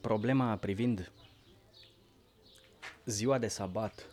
problema 0.00 0.56
privind 0.56 1.12
ziua 3.04 3.38
de 3.38 3.48
sabat, 3.48 4.10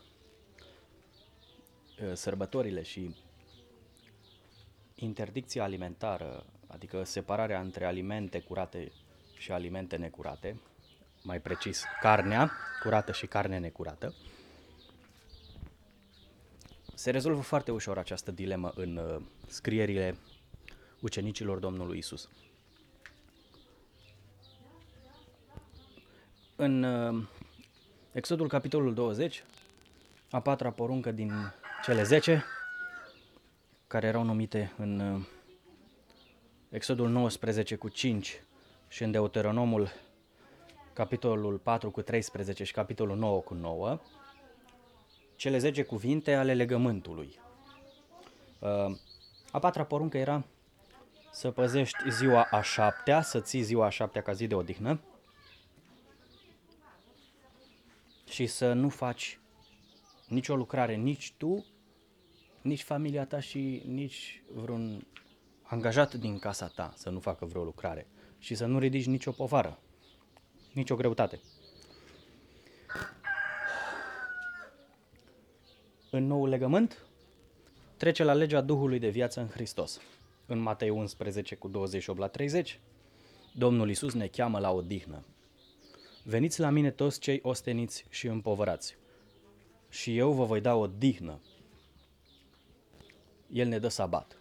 uh, 2.01 2.13
sărbătorile 2.13 2.81
și 2.81 3.15
interdicția 4.95 5.63
alimentară, 5.63 6.45
adică 6.67 7.03
separarea 7.03 7.59
între 7.59 7.85
alimente 7.85 8.39
curate 8.39 8.91
și 9.37 9.51
alimente 9.51 9.95
necurate, 9.95 10.61
mai 11.23 11.41
precis 11.41 11.83
carnea 12.01 12.51
curată 12.83 13.11
și 13.11 13.27
carne 13.27 13.57
necurată, 13.57 14.13
se 16.93 17.11
rezolvă 17.11 17.41
foarte 17.41 17.71
ușor 17.71 17.97
această 17.97 18.31
dilemă 18.31 18.71
în 18.75 18.97
uh, 18.97 19.21
scrierile 19.47 20.17
ucenicilor 20.99 21.59
Domnului 21.59 21.97
Isus. 21.97 22.29
În 26.59 26.83
uh, 26.83 27.23
Exodul 28.11 28.47
capitolul 28.47 28.93
20, 28.93 29.43
a 30.31 30.39
patra 30.39 30.71
poruncă 30.71 31.11
din 31.11 31.31
cele 31.83 32.03
10, 32.03 32.43
care 33.87 34.07
erau 34.07 34.23
numite 34.23 34.73
în 34.77 34.99
uh, 34.99 35.21
Exodul 36.69 37.09
19 37.09 37.75
cu 37.75 37.89
5 37.89 38.43
și 38.87 39.03
în 39.03 39.11
Deuteronomul 39.11 39.89
capitolul 40.93 41.57
4 41.57 41.91
cu 41.91 42.01
13 42.01 42.63
și 42.63 42.73
capitolul 42.73 43.17
9 43.17 43.39
cu 43.39 43.53
9, 43.53 43.99
cele 45.35 45.57
10 45.57 45.83
cuvinte 45.83 46.33
ale 46.33 46.53
legământului. 46.53 47.39
Uh, 48.59 48.97
a 49.51 49.59
patra 49.59 49.83
poruncă 49.83 50.17
era 50.17 50.45
să 51.31 51.51
păzești 51.51 52.09
ziua 52.09 52.47
a 52.51 52.61
șaptea, 52.61 53.21
să 53.21 53.39
ții 53.39 53.61
ziua 53.61 53.85
a 53.85 53.89
șaptea 53.89 54.21
ca 54.21 54.31
zi 54.31 54.47
de 54.47 54.55
odihnă 54.55 54.99
și 58.29 58.45
să 58.45 58.73
nu 58.73 58.89
faci 58.89 59.39
nicio 60.27 60.55
lucrare, 60.55 60.95
nici 60.95 61.33
tu, 61.37 61.65
nici 62.61 62.83
familia 62.83 63.25
ta 63.25 63.39
și 63.39 63.83
nici 63.85 64.43
vreun 64.53 65.07
angajat 65.61 66.13
din 66.13 66.39
casa 66.39 66.67
ta 66.67 66.93
să 66.95 67.09
nu 67.09 67.19
facă 67.19 67.45
vreo 67.45 67.63
lucrare 67.63 68.07
și 68.39 68.55
să 68.55 68.65
nu 68.65 68.79
ridici 68.79 69.05
nicio 69.05 69.31
povară, 69.31 69.79
nicio 70.73 70.95
greutate. 70.95 71.39
În 76.11 76.27
nou 76.27 76.45
legământ, 76.45 77.05
trece 77.97 78.23
la 78.23 78.33
legea 78.33 78.61
Duhului 78.61 78.99
de 78.99 79.09
viață 79.09 79.39
în 79.39 79.47
Hristos. 79.47 80.01
În 80.45 80.59
Matei 80.59 80.89
11 80.89 81.55
cu 81.55 81.67
28 81.67 82.19
la 82.19 82.27
30, 82.27 82.79
Domnul 83.53 83.89
Isus 83.89 84.13
ne 84.13 84.27
cheamă 84.27 84.59
la 84.59 84.71
odihnă. 84.71 85.23
Veniți 86.29 86.59
la 86.59 86.69
mine 86.69 86.91
toți 86.91 87.19
cei 87.19 87.39
osteniți 87.43 88.05
și 88.09 88.27
împovărați, 88.27 88.97
și 89.89 90.17
eu 90.17 90.31
vă 90.31 90.45
voi 90.45 90.61
da 90.61 90.75
o 90.75 90.87
dihnă. 90.87 91.39
El 93.51 93.67
ne 93.67 93.79
dă 93.79 93.87
sabat. 93.87 94.37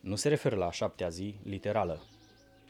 Nu 0.00 0.16
se 0.16 0.28
referă 0.28 0.56
la 0.56 0.70
șaptea 0.70 1.08
zi 1.08 1.34
literală, 1.42 2.02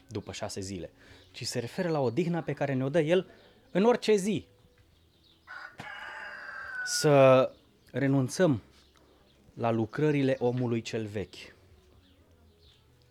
după 0.09 0.31
șase 0.31 0.59
zile, 0.59 0.91
ci 1.31 1.45
se 1.45 1.59
referă 1.59 1.89
la 1.89 1.99
o 1.99 2.09
dihnă 2.09 2.41
pe 2.41 2.53
care 2.53 2.73
ne-o 2.73 2.89
dă 2.89 2.99
El 2.99 3.29
în 3.71 3.83
orice 3.83 4.15
zi. 4.15 4.47
Să 6.85 7.51
renunțăm 7.91 8.61
la 9.53 9.71
lucrările 9.71 10.35
omului 10.39 10.81
cel 10.81 11.05
vechi. 11.05 11.55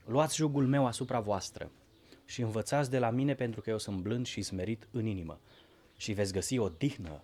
Luați 0.05 0.37
jugul 0.37 0.67
meu 0.67 0.87
asupra 0.87 1.21
voastră 1.21 1.71
și 2.25 2.42
învățați 2.42 2.91
de 2.91 2.98
la 2.98 3.11
mine 3.11 3.34
pentru 3.34 3.61
că 3.61 3.70
eu 3.70 3.78
sunt 3.78 3.98
blând 4.03 4.27
și 4.27 4.42
smerit 4.42 4.89
în 4.91 5.06
inimă 5.06 5.41
și 5.97 6.12
veți 6.12 6.33
găsi 6.33 6.58
o 6.58 6.69
dihnă 6.69 7.22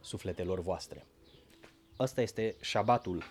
sufletelor 0.00 0.60
voastre. 0.60 1.06
Ăsta 1.98 2.20
este 2.20 2.56
șabatul 2.60 3.22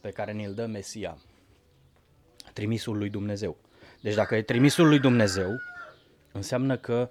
pe 0.00 0.10
care 0.10 0.32
ne-l 0.32 0.54
dă 0.54 0.66
Mesia, 0.66 1.18
trimisul 2.52 2.98
lui 2.98 3.10
Dumnezeu. 3.10 3.56
Deci 4.00 4.14
dacă 4.14 4.34
e 4.36 4.42
trimisul 4.42 4.88
lui 4.88 4.98
Dumnezeu, 4.98 5.50
înseamnă 6.32 6.76
că 6.76 7.10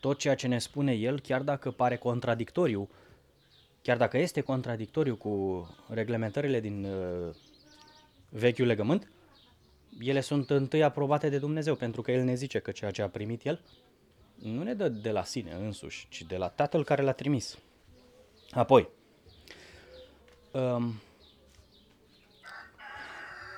tot 0.00 0.18
ceea 0.18 0.34
ce 0.34 0.46
ne 0.46 0.58
spune 0.58 0.92
El, 0.92 1.20
chiar 1.20 1.42
dacă 1.42 1.70
pare 1.70 1.96
contradictoriu, 1.96 2.90
chiar 3.82 3.96
dacă 3.96 4.18
este 4.18 4.40
contradictoriu 4.40 5.16
cu 5.16 5.66
reglementările 5.88 6.60
din 6.60 6.84
uh, 6.84 7.34
vechiul 8.28 8.66
legământ, 8.66 9.10
ele 9.98 10.20
sunt 10.20 10.50
întâi 10.50 10.82
aprobate 10.82 11.28
de 11.28 11.38
Dumnezeu, 11.38 11.74
pentru 11.74 12.02
că 12.02 12.12
El 12.12 12.24
ne 12.24 12.34
zice 12.34 12.58
că 12.58 12.70
ceea 12.70 12.90
ce 12.90 13.02
a 13.02 13.08
primit 13.08 13.44
El 13.44 13.60
nu 14.34 14.62
ne 14.62 14.74
dă 14.74 14.88
de 14.88 15.10
la 15.10 15.24
sine 15.24 15.52
însuși, 15.52 16.06
ci 16.08 16.22
de 16.22 16.36
la 16.36 16.48
Tatăl 16.48 16.84
care 16.84 17.02
l-a 17.02 17.12
trimis. 17.12 17.58
Apoi, 18.50 18.88
um, 20.52 20.94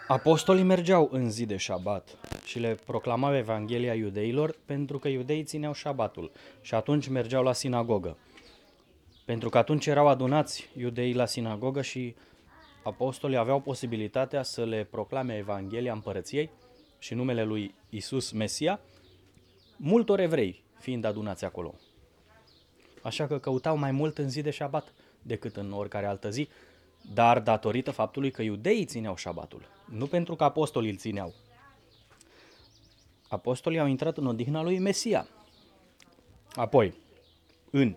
apostolii 0.09 0.63
mergeau 0.63 1.09
în 1.13 1.31
zi 1.31 1.47
de 1.47 1.57
șabat 1.57 2.19
și 2.45 2.59
le 2.59 2.79
proclamau 2.87 3.37
Evanghelia 3.37 3.95
iudeilor 3.95 4.57
pentru 4.65 4.99
că 4.99 5.09
iudeii 5.09 5.45
țineau 5.45 5.73
șabatul 5.73 6.33
și 6.61 6.75
atunci 6.75 7.09
mergeau 7.09 7.43
la 7.43 7.53
sinagogă. 7.53 8.17
Pentru 9.25 9.49
că 9.49 9.59
atunci 9.59 9.87
erau 9.87 10.09
adunați 10.09 10.69
iudeii 10.77 11.15
la 11.15 11.27
sinagogă 11.27 11.83
și 11.83 12.15
apostolii 12.83 13.37
aveau 13.37 13.61
posibilitatea 13.61 14.43
să 14.43 14.65
le 14.65 14.85
proclame 14.85 15.37
Evanghelia 15.37 15.93
împărăției 15.93 16.51
și 16.99 17.15
numele 17.15 17.45
lui 17.45 17.75
Isus 17.89 18.31
Mesia, 18.31 18.81
multor 19.77 20.21
evrei 20.21 20.63
fiind 20.79 21.05
adunați 21.05 21.45
acolo. 21.45 21.75
Așa 23.03 23.27
că 23.27 23.39
căutau 23.39 23.77
mai 23.77 23.91
mult 23.91 24.19
în 24.19 24.29
zi 24.29 24.41
de 24.41 24.51
șabat 24.51 24.93
decât 25.23 25.57
în 25.57 25.73
oricare 25.73 26.07
altă 26.07 26.31
zi, 26.31 26.49
dar 27.15 27.41
datorită 27.41 27.91
faptului 27.91 28.31
că 28.31 28.43
iudeii 28.43 28.85
țineau 28.85 29.17
șabatul, 29.17 29.69
nu 29.85 30.07
pentru 30.07 30.37
că 30.37 30.45
apostolii 30.45 30.91
îl 30.91 30.97
țineau. 30.97 31.35
Apostolii 33.29 33.79
au 33.79 33.87
intrat 33.87 34.17
în 34.17 34.27
odihna 34.27 34.63
lui 34.63 34.79
Mesia. 34.79 35.29
Apoi, 36.55 36.95
în 37.71 37.97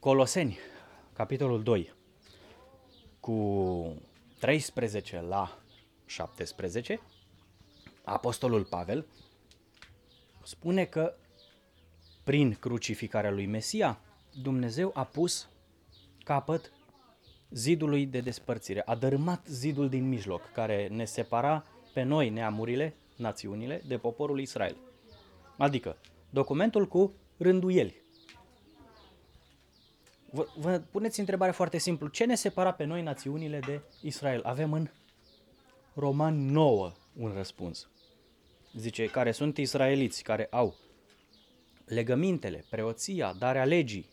Coloseni, 0.00 0.58
capitolul 1.16 1.62
2, 1.62 1.94
cu 3.20 4.02
13 4.38 5.20
la 5.20 5.58
17, 6.06 7.00
Apostolul 8.04 8.64
Pavel 8.64 9.06
spune 10.42 10.84
că 10.84 11.14
prin 12.24 12.56
crucificarea 12.60 13.30
lui 13.30 13.46
Mesia, 13.46 14.00
Dumnezeu 14.42 14.90
a 14.94 15.04
pus 15.04 15.48
capăt 16.24 16.72
zidului 17.50 18.06
de 18.06 18.20
despărțire, 18.20 18.82
a 18.84 18.94
dărâmat 18.94 19.46
zidul 19.46 19.88
din 19.88 20.08
mijloc, 20.08 20.52
care 20.52 20.88
ne 20.88 21.04
separa 21.04 21.64
pe 21.92 22.02
noi, 22.02 22.28
neamurile, 22.28 22.96
națiunile, 23.16 23.82
de 23.86 23.98
poporul 23.98 24.40
Israel. 24.40 24.76
Adică, 25.56 25.96
documentul 26.30 26.86
cu 26.86 27.12
rânduieli, 27.36 28.02
Vă, 30.36 30.46
vă 30.56 30.82
puneți 30.90 31.20
întrebarea 31.20 31.52
foarte 31.52 31.78
simplu. 31.78 32.08
Ce 32.08 32.24
ne 32.24 32.34
separa 32.34 32.72
pe 32.72 32.84
noi 32.84 33.02
națiunile 33.02 33.58
de 33.58 33.80
Israel? 34.02 34.40
Avem 34.44 34.72
în 34.72 34.88
Roman 35.94 36.46
9 36.46 36.92
un 37.16 37.32
răspuns. 37.36 37.88
Zice, 38.74 39.06
care 39.06 39.32
sunt 39.32 39.56
israeliți, 39.56 40.22
care 40.22 40.46
au 40.50 40.74
legămintele, 41.84 42.64
preoția, 42.70 43.32
darea 43.38 43.64
legii. 43.64 44.08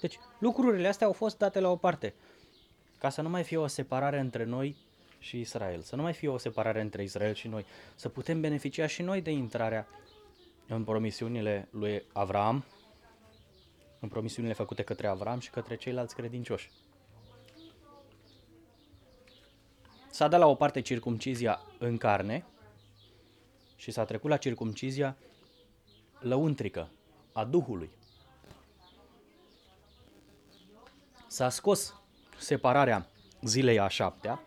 Deci, 0.00 0.18
lucrurile 0.38 0.88
astea 0.88 1.06
au 1.06 1.12
fost 1.12 1.38
date 1.38 1.60
la 1.60 1.70
o 1.70 1.76
parte, 1.76 2.14
ca 2.98 3.08
să 3.08 3.22
nu 3.22 3.28
mai 3.28 3.42
fie 3.42 3.56
o 3.56 3.66
separare 3.66 4.18
între 4.18 4.44
noi 4.44 4.76
și 5.18 5.40
Israel, 5.40 5.80
să 5.80 5.96
nu 5.96 6.02
mai 6.02 6.12
fie 6.12 6.28
o 6.28 6.38
separare 6.38 6.80
între 6.80 7.02
Israel 7.02 7.34
și 7.34 7.48
noi, 7.48 7.64
să 7.94 8.08
putem 8.08 8.40
beneficia 8.40 8.86
și 8.86 9.02
noi 9.02 9.20
de 9.20 9.30
intrarea 9.30 9.86
în 10.68 10.84
promisiunile 10.84 11.68
lui 11.70 12.02
Avram, 12.12 12.64
în 14.02 14.08
promisiunile 14.08 14.54
făcute 14.54 14.82
către 14.82 15.06
Avram 15.06 15.38
și 15.38 15.50
către 15.50 15.76
ceilalți 15.76 16.14
credincioși. 16.14 16.70
S-a 20.10 20.28
dat 20.28 20.40
la 20.40 20.46
o 20.46 20.54
parte 20.54 20.80
circumcizia 20.80 21.60
în 21.78 21.96
carne 21.96 22.44
și 23.76 23.90
s-a 23.90 24.04
trecut 24.04 24.30
la 24.30 24.36
circumcizia 24.36 25.16
lăuntrică, 26.18 26.90
a 27.32 27.44
Duhului. 27.44 27.90
S-a 31.26 31.48
scos 31.48 31.94
separarea 32.38 33.08
zilei 33.42 33.80
a 33.80 33.88
șaptea, 33.88 34.42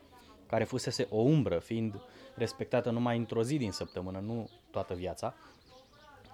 care 0.48 0.64
fusese 0.64 1.08
o 1.10 1.18
umbră, 1.18 1.60
fiind 1.60 2.02
respectată 2.36 2.90
numai 2.90 3.18
într-o 3.18 3.44
zi 3.44 3.58
din 3.58 3.72
săptămână, 3.72 4.20
nu 4.20 4.50
toată 4.72 4.94
viața, 4.94 5.34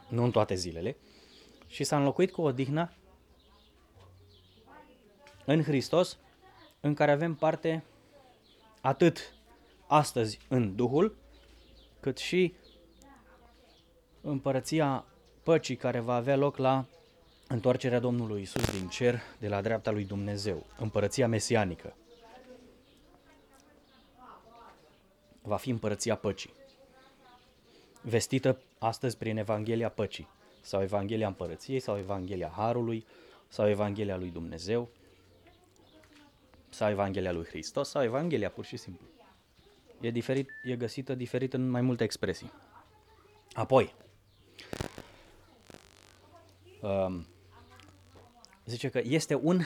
nu 0.07 0.23
în 0.23 0.31
toate 0.31 0.55
zilele, 0.55 0.97
și 1.67 1.83
s-a 1.83 1.97
înlocuit 1.97 2.31
cu 2.31 2.41
odihna 2.41 2.93
în 5.45 5.63
Hristos, 5.63 6.17
în 6.79 6.93
care 6.93 7.11
avem 7.11 7.35
parte 7.35 7.83
atât 8.81 9.33
astăzi 9.87 10.39
în 10.47 10.75
Duhul, 10.75 11.15
cât 11.99 12.17
și 12.17 12.53
împărăția 14.21 15.05
păcii 15.43 15.75
care 15.75 15.99
va 15.99 16.15
avea 16.15 16.35
loc 16.35 16.57
la 16.57 16.85
întoarcerea 17.47 17.99
Domnului 17.99 18.41
Isus 18.41 18.79
din 18.79 18.87
cer 18.87 19.19
de 19.39 19.47
la 19.47 19.61
dreapta 19.61 19.91
lui 19.91 20.03
Dumnezeu, 20.03 20.65
împărăția 20.77 21.27
mesianică. 21.27 21.95
Va 25.41 25.57
fi 25.57 25.69
împărăția 25.69 26.15
păcii. 26.15 26.53
Vestită 28.01 28.61
astăzi 28.79 29.17
prin 29.17 29.37
Evanghelia 29.37 29.89
păcii, 29.89 30.27
sau 30.61 30.81
Evanghelia 30.81 31.27
împărăției, 31.27 31.79
sau 31.79 31.97
Evanghelia 31.97 32.51
Harului, 32.55 33.05
sau 33.47 33.69
Evanghelia 33.69 34.17
lui 34.17 34.29
Dumnezeu, 34.29 34.89
sau 36.71 36.89
Evanghelia 36.89 37.31
lui 37.31 37.45
Hristos, 37.45 37.89
sau 37.89 38.03
Evanghelia 38.03 38.49
pur 38.49 38.65
și 38.65 38.77
simplu. 38.77 39.05
E, 39.99 40.11
diferit, 40.11 40.49
e 40.63 40.75
găsită 40.75 41.15
diferit 41.15 41.53
în 41.53 41.69
mai 41.69 41.81
multe 41.81 42.03
expresii. 42.03 42.51
Apoi, 43.53 43.93
um, 46.81 47.25
zice 48.65 48.89
că 48.89 49.01
este 49.03 49.35
un 49.35 49.61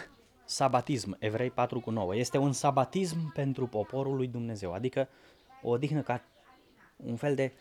sabatism, 0.45 1.15
Evrei 1.19 1.51
4 1.51 1.79
cu 1.79 1.89
9, 1.89 2.15
este 2.15 2.37
un 2.37 2.53
sabatism 2.53 3.31
pentru 3.31 3.67
poporul 3.67 4.15
lui 4.15 4.27
Dumnezeu, 4.27 4.73
adică 4.73 5.09
o 5.61 5.69
odihnă 5.69 6.01
ca 6.01 6.21
un 6.95 7.15
fel 7.15 7.35
de, 7.35 7.53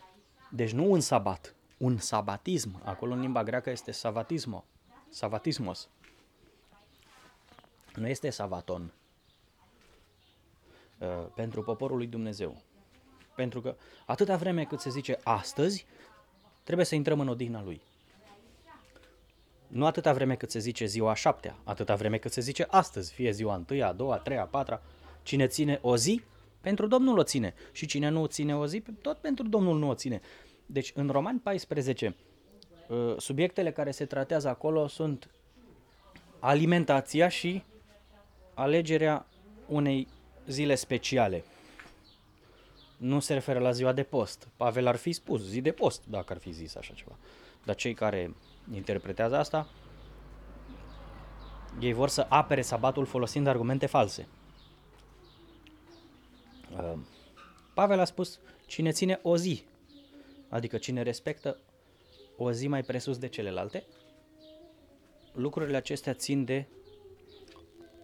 deci 0.51 0.71
nu 0.71 0.91
un 0.91 0.99
sabat, 0.99 1.55
un 1.77 1.97
sabatism, 1.97 2.81
acolo 2.83 3.13
în 3.13 3.19
limba 3.19 3.43
greacă 3.43 3.69
este 3.69 3.91
sabatismo, 3.91 4.65
sabatismos, 5.09 5.89
nu 7.95 8.07
este 8.07 8.29
savaton, 8.29 8.93
uh, 10.97 11.07
pentru 11.35 11.61
poporul 11.61 11.97
lui 11.97 12.07
Dumnezeu. 12.07 12.61
Pentru 13.35 13.61
că 13.61 13.75
atâta 14.05 14.35
vreme 14.35 14.63
cât 14.63 14.79
se 14.79 14.89
zice 14.89 15.19
astăzi, 15.23 15.85
trebuie 16.63 16.85
să 16.85 16.95
intrăm 16.95 17.19
în 17.19 17.27
odihna 17.27 17.63
lui. 17.63 17.81
Nu 19.67 19.85
atâta 19.85 20.13
vreme 20.13 20.35
cât 20.35 20.51
se 20.51 20.59
zice 20.59 20.85
ziua 20.85 21.11
a 21.11 21.13
șaptea, 21.13 21.57
atâta 21.63 21.95
vreme 21.95 22.17
cât 22.17 22.31
se 22.31 22.41
zice 22.41 22.65
astăzi, 22.69 23.13
fie 23.13 23.31
ziua 23.31 23.55
întâia, 23.55 23.87
a 23.87 23.93
doua, 23.93 24.13
a 24.13 24.17
treia, 24.17 24.41
a 24.41 24.45
patra. 24.45 24.81
Cine 25.23 25.47
ține 25.47 25.79
o 25.81 25.97
zi, 25.97 26.21
pentru 26.61 26.87
Domnul 26.87 27.17
o 27.17 27.23
ține. 27.23 27.53
Și 27.71 27.85
cine 27.85 28.09
nu 28.09 28.25
ține 28.25 28.55
o 28.55 28.67
zi, 28.67 28.83
tot 29.01 29.17
pentru 29.17 29.47
Domnul 29.47 29.77
nu 29.77 29.89
o 29.89 29.93
ține. 29.93 30.21
Deci 30.65 30.91
în 30.95 31.09
Romani 31.09 31.39
14, 31.39 32.15
uh, 32.87 33.15
subiectele 33.17 33.71
care 33.71 33.91
se 33.91 34.05
tratează 34.05 34.47
acolo 34.47 34.87
sunt 34.87 35.29
alimentația 36.39 37.27
și 37.27 37.63
alegerea 38.53 39.27
unei 39.67 40.07
zile 40.47 40.75
speciale. 40.75 41.43
Nu 42.97 43.19
se 43.19 43.33
referă 43.33 43.59
la 43.59 43.71
ziua 43.71 43.91
de 43.91 44.03
post. 44.03 44.47
Pavel 44.57 44.87
ar 44.87 44.95
fi 44.95 45.11
spus 45.11 45.41
zi 45.41 45.61
de 45.61 45.71
post, 45.71 46.03
dacă 46.07 46.33
ar 46.33 46.39
fi 46.39 46.51
zis 46.51 46.75
așa 46.75 46.93
ceva. 46.93 47.17
Dar 47.63 47.75
cei 47.75 47.93
care 47.93 48.35
interpretează 48.73 49.37
asta, 49.37 49.69
ei 51.79 51.93
vor 51.93 52.09
să 52.09 52.25
apere 52.29 52.61
sabatul 52.61 53.05
folosind 53.05 53.47
argumente 53.47 53.85
false. 53.85 54.27
Uh, 56.71 56.93
Pavel 57.73 57.99
a 57.99 58.05
spus, 58.05 58.39
cine 58.65 58.91
ține 58.91 59.19
o 59.23 59.37
zi, 59.37 59.63
adică 60.49 60.77
cine 60.77 61.01
respectă 61.01 61.57
o 62.37 62.51
zi 62.51 62.67
mai 62.67 62.83
presus 62.83 63.17
de 63.17 63.27
celelalte, 63.27 63.83
lucrurile 65.33 65.77
acestea 65.77 66.13
țin 66.13 66.45
de 66.45 66.65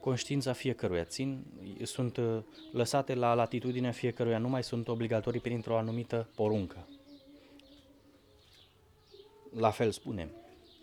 conștiința 0.02 0.54
fiecăruia, 0.54 1.04
țin, 1.04 1.46
sunt 1.84 2.18
uh, 2.18 2.38
lăsate 2.72 3.14
la 3.14 3.34
latitudinea 3.34 3.92
fiecăruia, 3.92 4.38
nu 4.38 4.50
mai 4.50 4.64
sunt 4.64 4.88
obligatorii 4.88 5.40
printr-o 5.40 5.78
anumită 5.78 6.30
poruncă. 6.36 6.88
La 9.58 9.70
fel 9.70 9.92
spunem 9.92 10.30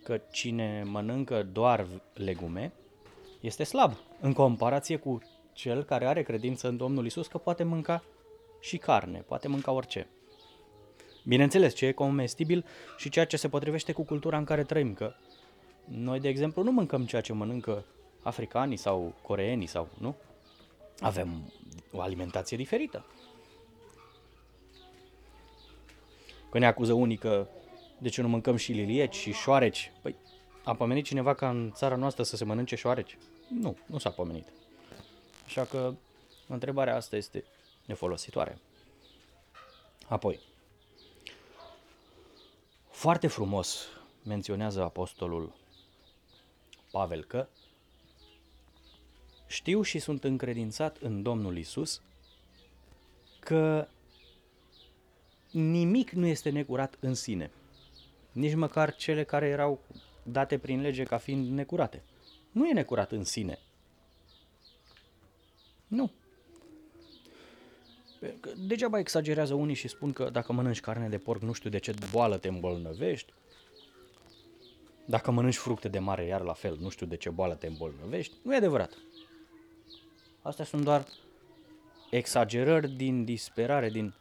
că 0.05 0.21
cine 0.31 0.83
mănâncă 0.87 1.43
doar 1.43 1.87
legume 2.15 2.73
este 3.41 3.65
slab 3.65 3.93
în 4.21 4.33
comparație 4.33 4.97
cu 4.97 5.21
cel 5.53 5.85
care 5.85 6.07
are 6.07 6.23
credință 6.23 6.69
în 6.69 6.77
Domnul 6.77 7.07
Isus 7.07 7.27
că 7.27 7.39
poate 7.39 7.63
mânca 7.63 8.05
și 8.61 8.77
carne, 8.77 9.25
poate 9.27 9.49
mânca 9.49 9.73
orice. 9.73 10.09
Bineînțeles, 11.25 11.75
ce 11.75 11.87
e 11.87 11.93
comestibil 11.93 12.65
și 12.97 13.09
ceea 13.09 13.25
ce 13.25 13.37
se 13.37 13.49
potrivește 13.49 13.93
cu 13.93 14.03
cultura 14.03 14.39
în 14.39 14.45
care 14.45 14.63
trăim, 14.63 14.95
că 14.95 15.15
noi, 15.85 16.21
de 16.21 16.29
exemplu, 16.29 16.63
nu 16.63 16.73
mâncăm 16.73 17.07
ceea 17.07 17.23
ce 17.23 17.33
mănâncă 17.33 17.85
africanii 18.29 18.77
sau 18.77 19.15
coreenii 19.23 19.67
sau, 19.67 19.89
nu? 19.99 20.17
Avem 21.01 21.53
o 21.93 22.01
alimentație 22.01 22.57
diferită. 22.57 23.07
Că 26.51 26.59
ne 26.59 26.67
acuză 26.67 26.93
unii 26.93 27.17
că 27.17 27.47
de 27.99 28.09
ce 28.09 28.23
nu 28.23 28.29
mâncăm 28.29 28.57
și 28.57 28.73
lilieci 28.73 29.15
și 29.15 29.33
șoareci? 29.33 29.93
Păi, 30.03 30.15
a 30.65 30.75
pomenit 30.75 31.05
cineva 31.05 31.35
ca 31.35 31.49
în 31.49 31.73
țara 31.75 31.97
noastră 31.97 32.23
să 32.23 32.37
se 32.37 32.45
mănânce 32.45 32.77
șoareci? 32.77 33.19
Nu, 33.49 33.77
nu 33.87 33.99
s-a 33.99 34.11
pomenit. 34.11 34.47
Așa 35.45 35.65
că 35.65 35.95
întrebarea 36.47 36.97
asta 36.97 37.17
este 37.17 37.45
nefolositoare. 37.85 38.59
Apoi, 40.07 40.41
foarte 42.91 43.27
frumos 43.27 43.87
menționează 44.23 44.83
apostolul 44.83 45.53
Pavel 46.91 47.25
că 47.25 47.49
știu 49.49 49.83
și 49.83 49.99
sunt 49.99 50.25
încredințat 50.25 50.97
în 50.97 51.23
Domnul 51.23 51.57
Isus 51.57 52.03
că 53.41 53.89
nimic 55.51 56.11
nu 56.11 56.27
este 56.27 56.51
necurat 56.51 56.97
în 57.01 57.15
sine 57.15 57.51
nici 58.39 58.55
măcar 58.55 58.95
cele 58.95 59.25
care 59.25 59.47
erau 59.47 59.81
date 60.23 60.59
prin 60.59 60.81
lege 60.81 61.03
ca 61.03 61.17
fiind 61.17 61.49
necurate. 61.51 62.03
Nu 62.51 62.67
e 62.67 62.73
necurat 62.73 63.13
în 63.13 63.25
sine. 63.25 63.59
Nu. 65.87 66.11
Degeaba 68.67 68.99
exagerează 68.99 69.55
unii 69.55 69.75
și 69.75 69.89
spun 69.89 70.13
că 70.13 70.31
dacă 70.31 70.53
mănânci 70.53 70.81
carne 70.81 71.09
de 71.09 71.19
porc 71.19 71.43
nu 71.43 71.53
știu 71.53 71.71
de 71.71 71.79
ce 71.79 71.95
boală 72.13 72.37
te 72.37 72.49
îmbolnăvești. 72.49 73.33
Dacă 75.05 75.31
mănânci 75.31 75.57
fructe 75.57 75.89
de 75.89 75.99
mare, 75.99 76.25
iar 76.25 76.41
la 76.41 76.53
fel, 76.53 76.77
nu 76.81 76.89
știu 76.89 77.07
de 77.07 77.17
ce 77.17 77.31
boală 77.31 77.55
te 77.55 77.67
îmbolnăvești. 77.67 78.35
Nu 78.43 78.53
e 78.53 78.57
adevărat. 78.57 78.99
Astea 80.49 80.65
sunt 80.65 80.85
doar 80.85 81.07
exagerări 82.11 82.91
din 82.91 83.25
disperare, 83.25 83.91
din, 83.91 84.15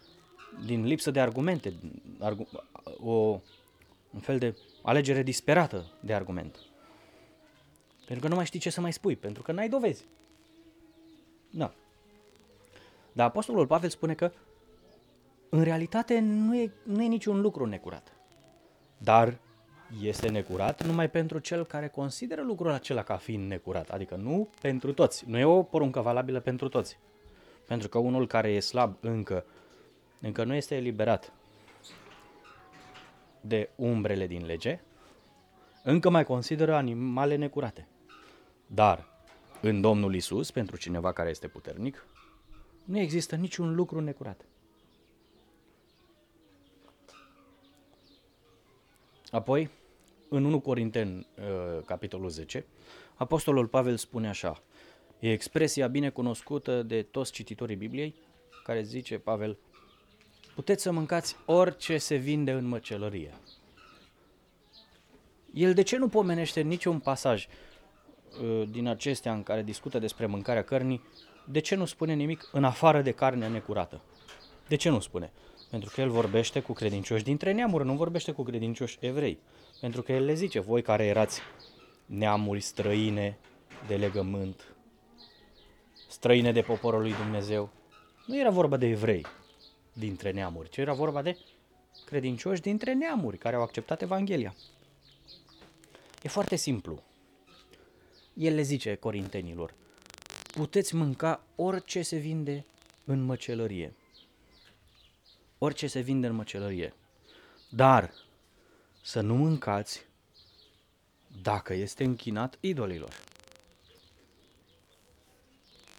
din 0.65 0.85
lipsă 0.85 1.11
de 1.11 1.19
argumente, 1.19 1.73
argu- 2.19 2.47
o 2.99 3.41
un 4.13 4.19
fel 4.19 4.37
de 4.37 4.55
alegere 4.81 5.23
disperată 5.23 5.91
de 5.99 6.13
argument. 6.13 6.59
Pentru 8.05 8.23
că 8.23 8.27
nu 8.27 8.35
mai 8.35 8.45
știi 8.45 8.59
ce 8.59 8.69
să 8.69 8.81
mai 8.81 8.93
spui, 8.93 9.15
pentru 9.15 9.43
că 9.43 9.51
n-ai 9.51 9.69
dovezi. 9.69 10.05
Da. 11.49 11.73
Dar 13.11 13.27
Apostolul 13.27 13.67
Pavel 13.67 13.89
spune 13.89 14.13
că 14.13 14.31
în 15.49 15.63
realitate 15.63 16.19
nu 16.19 16.55
e, 16.55 16.71
nu 16.83 17.03
e 17.03 17.07
niciun 17.07 17.41
lucru 17.41 17.65
necurat. 17.65 18.13
Dar 18.97 19.39
este 20.01 20.29
necurat 20.29 20.85
numai 20.85 21.09
pentru 21.09 21.39
cel 21.39 21.65
care 21.65 21.87
consideră 21.87 22.41
lucrul 22.41 22.71
acela 22.71 23.03
ca 23.03 23.15
fiind 23.15 23.47
necurat. 23.47 23.89
Adică 23.89 24.15
nu 24.15 24.49
pentru 24.61 24.93
toți. 24.93 25.23
Nu 25.27 25.37
e 25.37 25.43
o 25.43 25.63
poruncă 25.63 26.01
valabilă 26.01 26.39
pentru 26.39 26.69
toți. 26.69 26.99
Pentru 27.67 27.89
că 27.89 27.97
unul 27.97 28.27
care 28.27 28.49
e 28.49 28.59
slab 28.59 28.95
încă, 28.99 29.45
încă 30.21 30.43
nu 30.43 30.53
este 30.53 30.75
eliberat 30.75 31.33
de 33.41 33.69
umbrele 33.75 34.27
din 34.27 34.45
lege, 34.45 34.79
încă 35.83 36.09
mai 36.09 36.23
consideră 36.23 36.75
animale 36.75 37.35
necurate. 37.35 37.87
Dar 38.67 39.07
în 39.61 39.81
Domnul 39.81 40.15
Isus, 40.15 40.51
pentru 40.51 40.77
cineva 40.77 41.11
care 41.11 41.29
este 41.29 41.47
puternic, 41.47 42.05
nu 42.83 42.99
există 42.99 43.35
niciun 43.35 43.75
lucru 43.75 43.99
necurat. 43.99 44.45
Apoi, 49.31 49.69
în 50.29 50.43
1 50.45 50.59
Corinten, 50.59 51.27
uh, 51.37 51.83
capitolul 51.85 52.29
10, 52.29 52.65
Apostolul 53.15 53.67
Pavel 53.67 53.97
spune 53.97 54.27
așa, 54.27 54.61
e 55.19 55.31
expresia 55.31 55.87
bine 55.87 56.09
cunoscută 56.09 56.83
de 56.83 57.01
toți 57.01 57.31
cititorii 57.31 57.75
Bibliei, 57.75 58.15
care 58.63 58.81
zice, 58.81 59.17
Pavel, 59.17 59.57
puteți 60.55 60.81
să 60.81 60.91
mâncați 60.91 61.35
orice 61.45 61.97
se 61.97 62.15
vinde 62.15 62.51
în 62.51 62.65
măcelărie. 62.65 63.33
El 65.53 65.73
de 65.73 65.81
ce 65.81 65.97
nu 65.97 66.07
pomenește 66.07 66.61
niciun 66.61 66.99
pasaj 66.99 67.47
uh, 68.41 68.63
din 68.69 68.87
acestea 68.87 69.33
în 69.33 69.43
care 69.43 69.63
discută 69.63 69.99
despre 69.99 70.25
mâncarea 70.25 70.63
cărnii, 70.63 71.03
de 71.45 71.59
ce 71.59 71.75
nu 71.75 71.85
spune 71.85 72.13
nimic 72.13 72.49
în 72.51 72.63
afară 72.63 73.01
de 73.01 73.11
carnea 73.11 73.47
necurată? 73.47 74.01
De 74.67 74.75
ce 74.75 74.89
nu 74.89 74.99
spune? 74.99 75.31
Pentru 75.69 75.91
că 75.93 76.01
el 76.01 76.09
vorbește 76.09 76.61
cu 76.61 76.73
credincioși 76.73 77.23
dintre 77.23 77.51
neamuri, 77.51 77.85
nu 77.85 77.95
vorbește 77.95 78.31
cu 78.31 78.43
credincioși 78.43 78.97
evrei. 78.99 79.39
Pentru 79.79 80.01
că 80.01 80.11
el 80.11 80.25
le 80.25 80.33
zice, 80.33 80.59
voi 80.59 80.81
care 80.81 81.05
erați 81.05 81.41
neamuri 82.05 82.61
străine 82.61 83.37
de 83.87 83.95
legământ, 83.95 84.75
străine 86.09 86.51
de 86.51 86.61
poporul 86.61 87.01
lui 87.01 87.13
Dumnezeu, 87.13 87.69
nu 88.25 88.39
era 88.39 88.49
vorba 88.49 88.77
de 88.77 88.87
evrei, 88.87 89.25
dintre 89.93 90.31
neamuri, 90.31 90.69
ci 90.69 90.77
era 90.77 90.93
vorba 90.93 91.21
de 91.21 91.37
credincioși 92.05 92.61
dintre 92.61 92.93
neamuri 92.93 93.37
care 93.37 93.55
au 93.55 93.61
acceptat 93.61 94.01
Evanghelia. 94.01 94.55
E 96.23 96.27
foarte 96.29 96.55
simplu. 96.55 97.03
El 98.33 98.55
le 98.55 98.61
zice 98.61 98.95
corintenilor, 98.95 99.73
puteți 100.53 100.95
mânca 100.95 101.43
orice 101.55 102.01
se 102.01 102.17
vinde 102.17 102.65
în 103.05 103.23
măcelărie. 103.23 103.93
Orice 105.57 105.87
se 105.87 105.99
vinde 105.99 106.27
în 106.27 106.35
măcelărie. 106.35 106.93
Dar 107.69 108.13
să 109.01 109.21
nu 109.21 109.35
mâncați 109.35 110.05
dacă 111.41 111.73
este 111.73 112.03
închinat 112.03 112.57
idolilor. 112.59 113.11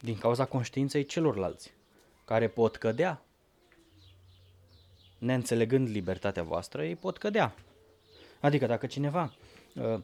Din 0.00 0.18
cauza 0.18 0.44
conștiinței 0.44 1.04
celorlalți, 1.04 1.72
care 2.24 2.48
pot 2.48 2.76
cădea. 2.76 3.22
Neînțelegând 5.18 5.88
libertatea 5.88 6.42
voastră, 6.42 6.84
ei 6.84 6.96
pot 6.96 7.18
cădea. 7.18 7.54
Adică 8.40 8.66
dacă 8.66 8.86
cineva 8.86 9.34
uh, 9.74 10.00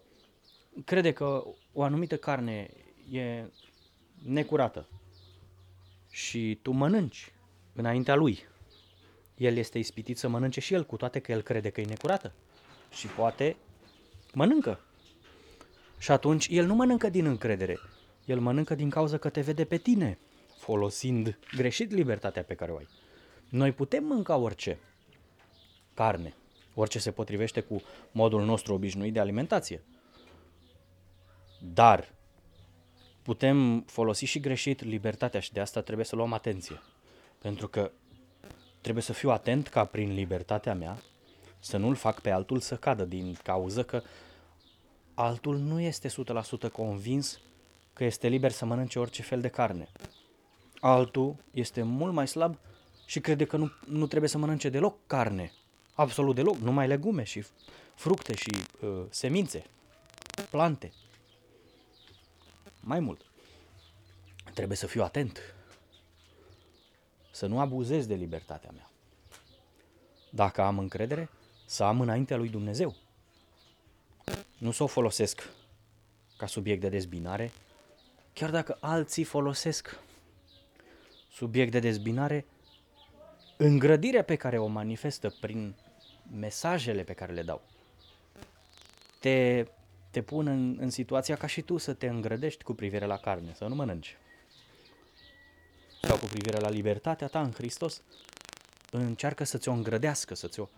crede 0.84 1.12
că 1.12 1.44
o 1.73 1.82
anumită 1.82 2.16
carne 2.16 2.70
e 3.11 3.44
necurată 4.25 4.88
și 6.11 6.58
tu 6.62 6.70
mănânci 6.70 7.32
înaintea 7.73 8.14
lui, 8.14 8.38
el 9.37 9.57
este 9.57 9.79
ispitit 9.79 10.19
să 10.19 10.29
mănânce 10.29 10.61
și 10.61 10.75
el, 10.75 10.85
cu 10.85 10.97
toate 10.97 11.19
că 11.19 11.33
el 11.33 11.43
crede 11.43 11.71
că 11.71 11.81
e 11.81 11.85
necurată. 11.85 12.33
Și 12.91 13.07
poate 13.07 13.57
mănâncă. 14.33 14.81
Și 15.99 16.11
atunci 16.11 16.47
el 16.50 16.67
nu 16.67 16.75
mănâncă 16.75 17.09
din 17.09 17.26
încredere, 17.26 17.79
el 18.25 18.41
mănâncă 18.41 18.75
din 18.75 18.91
cauza 18.91 19.19
că 19.19 19.29
te 19.29 19.41
vede 19.41 19.64
pe 19.64 19.76
tine, 19.76 20.19
folosind 20.59 21.38
greșit 21.57 21.91
libertatea 21.91 22.43
pe 22.43 22.55
care 22.55 22.73
o 22.73 22.76
ai. 22.76 22.88
Noi 23.49 23.73
putem 23.73 24.05
mânca 24.05 24.37
orice 24.37 24.79
carne, 25.95 26.35
orice 26.75 26.99
se 26.99 27.11
potrivește 27.11 27.61
cu 27.61 27.83
modul 28.12 28.45
nostru 28.45 28.75
obișnuit 28.75 29.12
de 29.12 29.21
alimentație. 29.21 29.83
Dar 31.61 32.14
putem 33.23 33.81
folosi 33.81 34.25
și 34.25 34.41
greșit 34.41 34.83
libertatea 34.83 35.41
și 35.41 35.53
de 35.53 35.61
asta 35.61 35.81
trebuie 35.81 36.07
să 36.07 36.17
luăm 36.17 36.33
atenție. 36.33 36.83
Pentru 37.38 37.69
că 37.69 37.93
trebuie 38.85 39.05
să 39.05 39.12
fiu 39.12 39.31
atent 39.31 39.69
ca 39.69 39.85
prin 39.85 40.14
libertatea 40.14 40.75
mea 40.75 40.99
să 41.59 41.76
nu-l 41.76 41.95
fac 41.95 42.21
pe 42.21 42.31
altul 42.31 42.61
să 42.61 42.76
cadă 42.76 43.05
din 43.05 43.37
cauză 43.43 43.83
că 43.83 44.03
altul 45.14 45.57
nu 45.57 45.81
este 45.81 46.09
100% 46.09 46.12
convins 46.73 47.41
că 47.93 48.05
este 48.05 48.29
liber 48.29 48.50
să 48.50 48.64
mănânce 48.64 48.99
orice 48.99 49.23
fel 49.23 49.41
de 49.41 49.49
carne. 49.49 49.88
Altul 50.81 51.37
este 51.50 51.83
mult 51.83 52.12
mai 52.12 52.29
slab 52.29 52.57
și 53.07 53.21
crede 53.21 53.45
că 53.45 53.57
nu, 53.57 53.71
nu 53.87 54.07
trebuie 54.07 54.31
să 54.31 54.38
mănânce 54.38 54.69
deloc 54.69 54.97
carne. 55.07 55.53
Absolut 55.95 56.35
deloc, 56.35 56.57
numai 56.57 56.87
legume 56.87 57.23
și 57.23 57.45
fructe 57.95 58.35
și 58.35 58.50
uh, 58.81 59.03
semințe, 59.11 59.64
plante. 60.50 60.93
Mai 62.81 63.00
mult, 63.00 63.21
trebuie 64.55 64.76
să 64.76 64.87
fiu 64.87 65.03
atent. 65.03 65.55
Să 67.35 67.47
nu 67.47 67.61
abuzez 67.61 68.07
de 68.07 68.14
libertatea 68.14 68.71
mea. 68.75 68.91
Dacă 70.31 70.62
am 70.62 70.79
încredere, 70.79 71.31
să 71.67 71.85
am 71.85 72.00
înaintea 72.00 72.37
lui 72.37 72.49
Dumnezeu. 72.49 72.95
Nu 74.59 74.71
să 74.71 74.83
o 74.83 74.87
folosesc 74.87 75.50
ca 76.37 76.47
subiect 76.47 76.81
de 76.81 76.88
dezbinare, 76.88 77.53
chiar 78.33 78.50
dacă 78.50 78.76
alții 78.81 79.25
folosesc 79.25 80.00
subiect 81.31 81.71
de 81.71 81.79
dezbinare, 81.79 82.47
îngrădirea 83.57 84.25
pe 84.25 84.37
care 84.37 84.59
o 84.59 84.67
manifestă 84.67 85.35
prin 85.41 85.75
mesajele 86.38 87.03
pe 87.03 87.12
care 87.12 87.33
le 87.33 87.43
dau. 87.43 87.62
Te, 89.21 89.67
te 90.11 90.23
pun 90.23 90.47
în, 90.47 90.76
în 90.81 90.91
situația 90.91 91.37
ca 91.37 91.47
și 91.47 91.62
tu 91.62 91.76
să 91.76 91.93
te 91.93 92.07
îngrădești 92.07 92.64
cu 92.64 92.75
privire 92.75 93.07
la 93.07 93.17
carne, 93.17 93.55
să 93.55 93.67
nu 93.67 93.75
mănânci. 93.75 94.17
Sau 96.06 96.16
cu 96.16 96.25
privire 96.25 96.58
la 96.58 96.68
libertatea 96.68 97.26
ta 97.26 97.40
în 97.40 97.52
Hristos, 97.52 98.02
încearcă 98.90 99.44
să 99.44 99.58
ți-o 99.58 99.73
îngrădească, 99.73 100.34
să 100.34 100.46
ți-o 100.46 100.68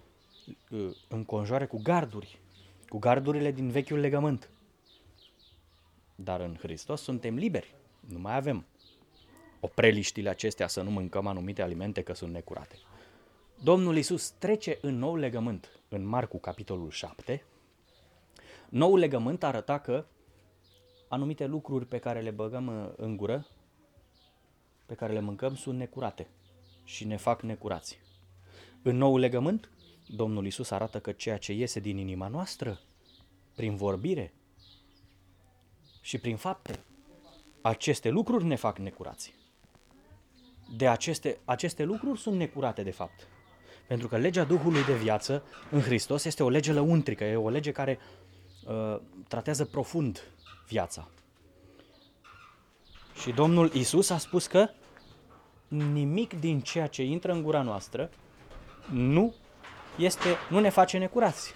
uh, 0.71 0.97
înconjoare 1.09 1.66
cu 1.66 1.80
garduri, 1.83 2.38
cu 2.88 2.99
gardurile 2.99 3.50
din 3.50 3.71
vechiul 3.71 3.99
legământ. 3.99 4.50
Dar 6.14 6.40
în 6.40 6.56
Hristos 6.61 7.02
suntem 7.02 7.35
liberi, 7.35 7.75
nu 8.00 8.18
mai 8.18 8.37
avem 8.37 8.66
opreliștile 9.61 10.28
acestea 10.28 10.66
să 10.66 10.83
nu 10.83 10.90
mâncăm 10.90 11.26
anumite 11.26 11.62
alimente 11.62 12.02
că 12.02 12.14
sunt 12.14 12.33
necurate. 12.33 12.78
Domnul 13.62 13.97
Isus 13.97 14.30
trece 14.30 14.78
în 14.80 14.99
nou 14.99 15.16
legământ, 15.16 15.71
în 15.88 16.04
Marcu 16.04 16.38
capitolul 16.38 16.90
7. 16.90 17.45
Nou 18.68 18.97
legământ 18.97 19.42
arăta 19.42 19.78
că 19.78 20.04
anumite 21.09 21.47
lucruri 21.47 21.87
pe 21.87 21.99
care 21.99 22.21
le 22.21 22.30
băgăm 22.30 22.66
uh, 22.66 22.92
în 22.97 23.16
gură, 23.16 23.47
pe 24.87 24.95
care 24.95 25.12
le 25.12 25.21
mâncăm, 25.21 25.55
sunt 25.55 25.78
necurate 25.78 26.28
și 26.85 27.05
ne 27.05 27.16
fac 27.16 27.43
necurați. 27.43 27.99
În 28.83 28.97
nou 28.97 29.16
legământ, 29.16 29.71
Domnul 30.07 30.47
Isus 30.47 30.71
arată 30.71 31.00
că 31.00 31.12
ceea 31.12 31.38
ce 31.38 31.52
iese 31.52 31.81
din 31.81 31.99
inima 31.99 32.28
noastră, 32.28 32.81
prin 33.55 33.76
vorbire 33.76 34.33
și 36.00 36.19
prin 36.19 36.37
fapte, 36.37 36.85
aceste 37.61 38.09
lucruri 38.09 38.45
ne 38.45 38.55
fac 38.57 38.78
necurați. 38.78 39.35
De 40.76 40.88
aceste, 40.88 41.38
aceste 41.45 41.85
lucruri 41.85 42.21
sunt 42.21 42.37
necurate 42.37 42.83
de 42.83 42.90
fapt. 42.90 43.26
Pentru 43.87 44.09
că 44.09 44.16
legea 44.16 44.45
Duhului 44.45 44.85
de 44.85 44.95
viață 44.95 45.43
în 45.71 45.81
Hristos 45.81 46.25
este 46.25 46.43
o 46.43 46.49
lege 46.49 46.73
lăuntrică, 46.73 47.25
e 47.25 47.37
o 47.37 47.49
lege 47.49 47.73
care 47.73 47.99
uh, 48.66 49.00
tratează 49.28 49.64
profund 49.64 50.23
viața. 50.69 51.11
Și 53.20 53.32
Domnul 53.32 53.73
Isus 53.73 54.11
a 54.11 54.18
spus 54.18 54.46
că 54.46 54.68
nimic 55.68 56.40
din 56.40 56.61
ceea 56.61 56.87
ce 56.87 57.02
intră 57.02 57.32
în 57.32 57.42
gura 57.42 57.62
noastră 57.62 58.11
nu, 58.90 59.35
este, 59.99 60.28
nu 60.50 60.61
ne 60.61 60.68
face 60.68 60.99
necurați. 60.99 61.54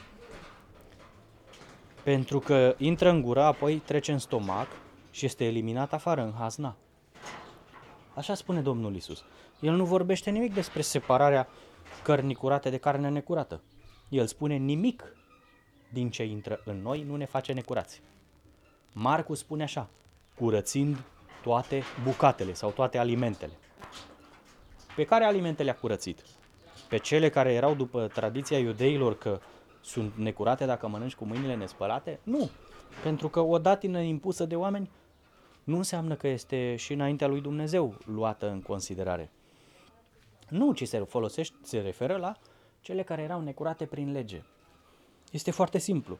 Pentru 2.02 2.38
că 2.38 2.74
intră 2.78 3.10
în 3.10 3.22
gură, 3.22 3.42
apoi 3.42 3.76
trece 3.76 4.12
în 4.12 4.18
stomac 4.18 4.68
și 5.10 5.24
este 5.24 5.44
eliminat 5.44 5.92
afară, 5.92 6.22
în 6.22 6.32
hazna. 6.38 6.76
Așa 8.14 8.34
spune 8.34 8.60
Domnul 8.60 8.94
Isus. 8.94 9.24
El 9.60 9.74
nu 9.74 9.84
vorbește 9.84 10.30
nimic 10.30 10.54
despre 10.54 10.80
separarea 10.80 11.48
cărnii 12.02 12.34
curate 12.34 12.70
de 12.70 12.76
carne 12.76 13.08
necurată. 13.08 13.62
El 14.08 14.26
spune 14.26 14.56
nimic 14.56 15.16
din 15.92 16.10
ce 16.10 16.24
intră 16.24 16.60
în 16.64 16.82
noi 16.82 17.02
nu 17.02 17.16
ne 17.16 17.24
face 17.24 17.52
necurați. 17.52 18.02
Marcu 18.92 19.34
spune 19.34 19.62
așa, 19.62 19.88
curățind 20.34 20.96
toate 21.42 21.82
bucatele 22.04 22.52
sau 22.52 22.70
toate 22.70 22.98
alimentele. 22.98 23.52
Pe 24.96 25.04
care 25.04 25.24
alimente 25.24 25.62
le-a 25.62 25.74
curățit? 25.74 26.22
Pe 26.88 26.96
cele 26.96 27.28
care 27.28 27.52
erau 27.52 27.74
după 27.74 28.06
tradiția 28.06 28.58
iudeilor 28.58 29.18
că 29.18 29.40
sunt 29.80 30.14
necurate 30.14 30.64
dacă 30.66 30.88
mănânci 30.88 31.14
cu 31.14 31.24
mâinile 31.24 31.54
nespălate? 31.54 32.20
Nu, 32.22 32.50
pentru 33.02 33.28
că 33.28 33.40
o 33.40 33.58
datină 33.58 34.00
impusă 34.00 34.44
de 34.44 34.56
oameni 34.56 34.90
nu 35.64 35.76
înseamnă 35.76 36.14
că 36.14 36.28
este 36.28 36.76
și 36.76 36.92
înaintea 36.92 37.26
lui 37.26 37.40
Dumnezeu 37.40 37.94
luată 38.04 38.50
în 38.50 38.60
considerare. 38.62 39.30
Nu, 40.48 40.72
ci 40.72 40.88
se 40.88 40.98
folosește, 40.98 41.56
se 41.62 41.80
referă 41.80 42.16
la 42.16 42.36
cele 42.80 43.02
care 43.02 43.22
erau 43.22 43.40
necurate 43.40 43.86
prin 43.86 44.12
lege. 44.12 44.42
Este 45.30 45.50
foarte 45.50 45.78
simplu. 45.78 46.18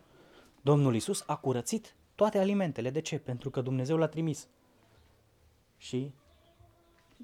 Domnul 0.61 0.95
Isus 0.95 1.23
a 1.27 1.37
curățit 1.37 1.95
toate 2.15 2.39
alimentele. 2.39 2.91
De 2.91 3.01
ce? 3.01 3.19
Pentru 3.19 3.51
că 3.51 3.61
Dumnezeu 3.61 3.97
l-a 3.97 4.07
trimis. 4.07 4.49
Și 5.81 6.13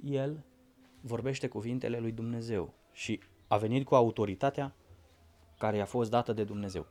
el 0.04 0.44
vorbește 1.00 1.48
cuvintele 1.48 1.98
lui 1.98 2.12
Dumnezeu 2.12 2.74
și 2.92 3.20
a 3.48 3.56
venit 3.56 3.84
cu 3.86 3.94
autoritatea 3.94 4.74
care 5.58 5.76
i-a 5.76 5.84
fost 5.84 6.10
dată 6.10 6.32
de 6.32 6.44
Dumnezeu. 6.44 6.86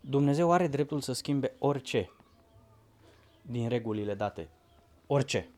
Dumnezeu 0.00 0.52
are 0.52 0.66
dreptul 0.66 1.00
să 1.00 1.12
schimbe 1.12 1.54
orice 1.58 2.10
din 3.42 3.68
regulile 3.68 4.14
date. 4.14 4.48
Orice. 5.06 5.50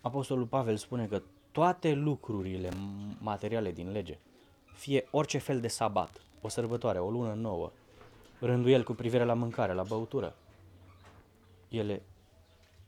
Apostolul 0.00 0.46
Pavel 0.46 0.76
spune 0.76 1.06
că 1.06 1.22
toate 1.52 1.92
lucrurile 1.92 2.68
materiale 3.18 3.72
din 3.72 3.90
lege, 3.92 4.18
fie 4.64 5.08
orice 5.10 5.38
fel 5.38 5.60
de 5.60 5.68
sabat, 5.68 6.20
o 6.40 6.48
sărbătoare, 6.48 6.98
o 6.98 7.10
lună 7.10 7.34
nouă, 7.34 7.72
rânduiel 8.46 8.84
cu 8.84 8.92
privire 8.92 9.24
la 9.24 9.34
mâncare, 9.34 9.72
la 9.72 9.82
băutură, 9.82 10.34
ele 11.68 12.02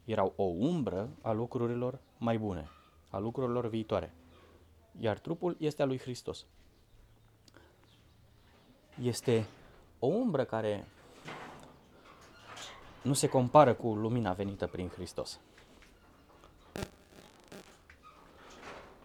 erau 0.04 0.32
o 0.36 0.42
umbră 0.42 1.08
a 1.22 1.32
lucrurilor 1.32 1.98
mai 2.18 2.38
bune, 2.38 2.68
a 3.10 3.18
lucrurilor 3.18 3.68
viitoare. 3.68 4.14
Iar 5.00 5.18
trupul 5.18 5.56
este 5.58 5.82
al 5.82 5.88
lui 5.88 5.98
Hristos. 5.98 6.46
Este 9.02 9.46
o 9.98 10.06
umbră 10.06 10.44
care 10.44 10.86
nu 13.02 13.12
se 13.12 13.28
compară 13.28 13.74
cu 13.74 13.94
lumina 13.94 14.32
venită 14.32 14.66
prin 14.66 14.88
Hristos. 14.88 15.40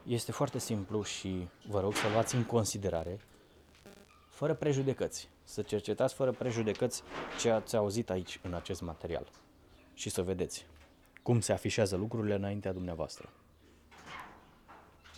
Este 0.08 0.32
foarte 0.32 0.60
simplu 0.60 1.04
și 1.04 1.48
vă 1.68 1.80
rog 1.80 1.94
să 1.94 2.10
luați 2.12 2.36
în 2.36 2.46
considerare, 2.46 3.20
fără 4.30 4.54
prejudecăți, 4.54 5.30
să 5.44 5.62
cercetați 5.62 6.14
fără 6.14 6.32
prejudecăți 6.32 7.04
ce 7.40 7.50
ați 7.50 7.76
auzit 7.76 8.10
aici 8.10 8.40
în 8.44 8.54
acest 8.54 8.82
material 8.82 9.28
și 9.94 10.10
să 10.10 10.22
vedeți 10.22 10.66
cum 11.24 11.40
se 11.40 11.52
afișează 11.52 11.96
lucrurile 11.96 12.36
înaintea 12.36 12.74
dumneavoastră. 12.74 13.30